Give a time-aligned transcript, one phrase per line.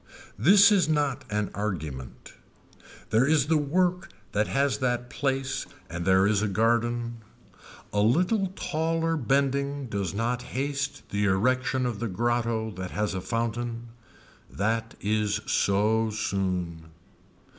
[0.39, 2.33] This is not an argument.
[3.11, 7.17] There is the work that has that place and there is a garden.
[7.93, 13.21] A little taller bending does not haste the erection of the grotto that has a
[13.21, 13.89] fountain.
[14.49, 16.87] That is so soon.